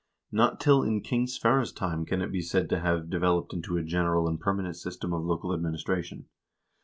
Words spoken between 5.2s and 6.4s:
local administration.